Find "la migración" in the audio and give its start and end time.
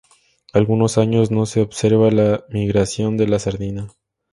2.09-3.17